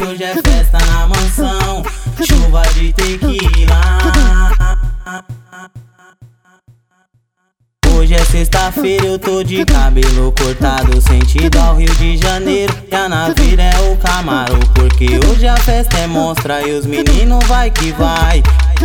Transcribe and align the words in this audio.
que 0.00 0.04
hoje 0.04 0.24
é 0.24 0.34
festa 0.34 0.78
na 0.86 1.06
mansão. 1.06 1.82
Chuva 2.26 2.62
de 2.74 2.92
tequila. 2.92 3.80
Hoje 7.94 8.14
é 8.14 8.24
sexta-feira, 8.24 9.06
eu 9.06 9.18
tô 9.18 9.44
de 9.44 9.62
cabelo 9.66 10.32
cortado, 10.32 11.00
sentido 11.02 11.58
ao 11.58 11.76
Rio 11.76 11.94
de 11.96 12.16
Janeiro. 12.16 12.74
E 12.90 12.94
a 12.94 13.08
naveira 13.10 13.62
é 13.62 13.92
o 13.92 13.96
camaro, 13.98 14.58
porque 14.74 15.20
hoje 15.28 15.46
a 15.46 15.56
festa 15.58 15.98
é 15.98 16.06
monstra 16.06 16.66
e 16.66 16.72
os 16.72 16.86
meninos 16.86 17.44
vai 17.46 17.70
que 17.70 17.92
vai 17.92 18.42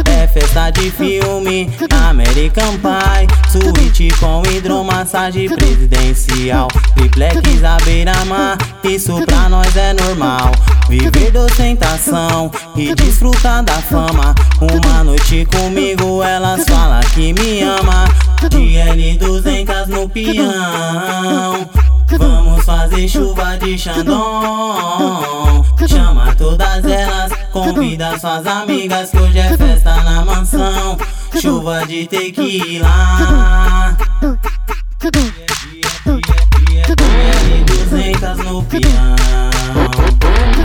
é 0.07 0.27
festa 0.27 0.69
de 0.71 0.91
filme, 0.91 1.69
American 2.09 2.73
Pie 2.77 3.27
Suíte 3.49 4.09
com 4.19 4.41
hidromassagem 4.49 5.49
presidencial 5.49 6.67
Triplex 6.95 7.63
à 7.63 7.77
beira-mar, 7.83 8.57
isso 8.83 9.21
pra 9.25 9.49
nós 9.49 9.75
é 9.75 9.93
normal. 9.93 10.51
Viver 10.89 11.31
de 11.31 11.37
ostentação 11.37 12.51
e 12.75 12.93
desfrutar 12.95 13.63
da 13.63 13.73
fama. 13.73 14.35
Uma 14.61 15.03
noite 15.03 15.45
comigo, 15.45 16.23
elas 16.23 16.63
falam 16.65 17.01
que 17.13 17.33
me 17.33 17.61
ama. 17.61 18.05
DL 18.49 19.17
200 19.17 19.87
no 19.87 20.09
peão. 20.09 21.69
Vamos 22.17 22.63
fazer 22.65 23.07
chuva 23.07 23.57
de 23.57 23.77
Xandão. 23.77 25.65
Chama 25.87 26.33
todas 26.35 26.85
elas, 26.85 27.14
convida 27.55 28.19
suas 28.19 28.45
amigas 28.45 29.11
Que 29.11 29.17
hoje 29.17 29.39
é 29.39 29.57
festa 29.57 30.03
na 30.03 30.25
mansão. 30.25 30.97
Chuva 31.39 31.85
de 31.87 32.05
tequila. 32.05 33.95
200 37.65 38.37
no 38.45 38.63
peão. 38.63 39.15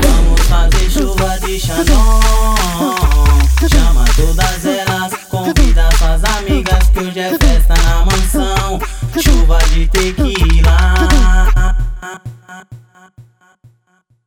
Vamos 0.02 0.40
fazer 0.48 0.90
chuva 0.90 1.38
de 1.38 1.60
Xandão. 1.60 2.20
Chama 3.70 4.04
todas 4.16 4.64
elas, 4.64 5.12
convida 5.28 5.88
suas 5.96 6.24
amigas 6.24 6.88
Que 6.88 6.98
hoje 6.98 7.20
é 7.20 7.38
festa 7.38 7.74
na 7.84 8.04
mansão. 8.04 8.80
Chuva 9.22 9.58
de 9.72 9.86
tequila 9.86 10.39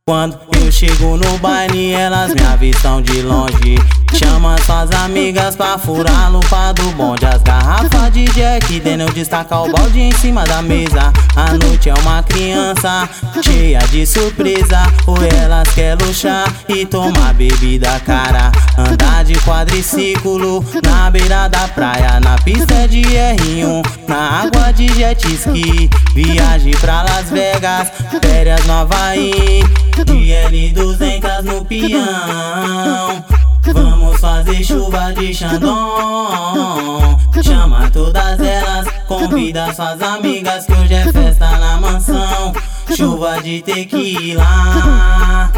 quando 0.06 0.38
eu 0.60 0.70
chego 0.70 1.16
no 1.16 1.38
baile, 1.38 1.92
elas 1.92 2.34
me 2.34 2.42
avistam 2.42 3.00
de 3.00 3.22
longe. 3.22 3.76
Chama 4.12 4.56
suas 4.58 4.90
amigas 4.92 5.56
pra 5.56 5.78
furar 5.78 6.26
a 6.26 6.28
lupa 6.28 6.72
do 6.74 6.92
bonde. 6.92 7.24
As 7.24 7.42
garrafas 7.42 8.12
de 8.12 8.26
Jack 8.26 8.80
Daniel 8.80 9.10
destaca 9.10 9.58
o 9.58 9.72
balde 9.72 10.00
em 10.00 10.12
cima 10.12 10.44
da 10.44 10.60
mesa. 10.60 11.10
A 11.34 11.52
noite 11.54 11.88
é 11.88 11.94
uma 11.94 12.22
criança 12.22 13.08
cheia 13.42 13.78
de 13.90 14.04
surpresa. 14.04 14.82
Ou 15.06 15.16
elas 15.22 15.68
querem 15.74 16.06
luxar 16.06 16.52
e 16.68 16.84
tomar 16.84 17.32
bebida 17.32 17.98
cara. 18.00 18.52
Andar 18.76 19.24
de 19.24 19.34
quadriciclo 19.40 20.62
na 20.84 21.10
beira 21.10 21.48
da 21.48 21.66
praia. 21.68 22.20
Na 22.20 22.36
pista 22.36 22.86
de 22.86 23.00
R1, 23.02 23.82
na 24.06 24.42
água 24.42 24.70
de 24.70 24.86
jet 24.94 25.26
ski. 25.34 25.88
Viagem 26.14 26.70
pra 26.80 27.02
Las 27.02 27.28
Vegas, 27.28 27.90
férias 28.22 28.64
no 28.66 28.72
Havaí. 28.72 29.64
DL 30.06 30.72
200 30.72 31.44
no 31.44 31.64
peão. 31.64 33.24
Vamos 33.72 34.20
fazer 34.20 34.62
chuva 34.62 35.12
de 35.12 35.34
Xandão. 35.34 37.18
Chama 37.42 37.90
todas 37.90 38.38
elas, 38.38 38.86
convida 39.08 39.74
suas 39.74 40.00
amigas 40.00 40.64
Que 40.64 40.72
hoje 40.72 40.94
é 40.94 41.12
festa 41.12 41.50
na 41.58 41.78
mansão. 41.78 42.52
Chuva 42.96 43.42
de 43.42 43.60
tequila. 43.62 45.50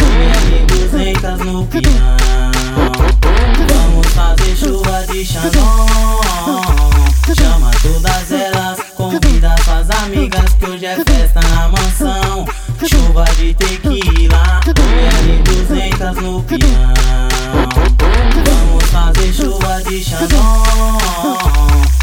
DL 0.00 0.66
200 0.66 1.38
no 1.44 1.68
Vamos 3.68 4.06
fazer 4.14 4.56
chuva 4.56 5.06
de 5.12 5.26
Xandão 5.26 6.99
Chama 7.36 7.70
todas 7.80 8.32
elas, 8.32 8.78
convida 8.96 9.54
suas 9.64 9.88
amigas 10.02 10.52
que 10.54 10.66
hoje 10.66 10.86
é 10.86 10.96
festa 10.96 11.40
na 11.40 11.68
mansão. 11.68 12.44
Chuva 12.84 13.24
de 13.36 13.54
tequila, 13.54 14.60
l 14.66 15.42
200 15.44 16.22
no 16.22 16.42
peão. 16.42 16.60
Vamos 18.44 18.84
fazer 18.90 19.32
chuva 19.32 19.80
de 19.82 20.02
Xandão. 20.02 20.98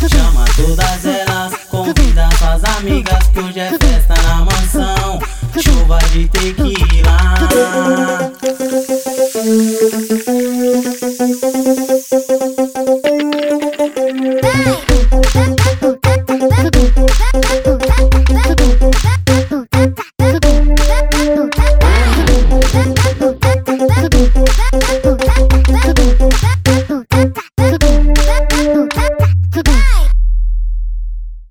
Chama 0.10 0.46
todas 0.56 1.06
elas, 1.06 1.54
convida 1.70 2.30
suas 2.38 2.64
amigas 2.78 3.28
que 3.28 3.40
hoje 3.40 3.60
é 3.60 3.78
festa 3.78 4.14
na 4.24 4.46
mansão. 4.46 5.20
Chuva 5.62 6.00
de 6.14 6.28
tequila. 6.30 7.18